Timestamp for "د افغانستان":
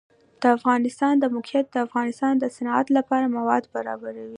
0.41-1.13, 1.71-2.33